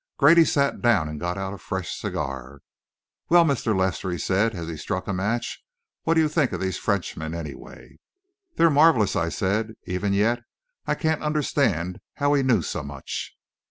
[0.17, 2.61] Grady sat down and got out a fresh cigar.
[3.29, 3.77] "Well, Mr.
[3.77, 5.63] Lester," he said, as he struck a match,
[6.05, 7.99] "what do you think of these Frenchmen, anyway?"
[8.55, 9.75] "They're marvellous," I said.
[9.83, 10.41] "Even yet
[10.87, 13.37] I can't understand how he knew so much."